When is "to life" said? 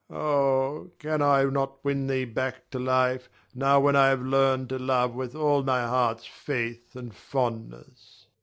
2.71-3.29